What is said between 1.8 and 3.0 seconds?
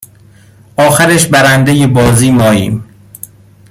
بازی ماییم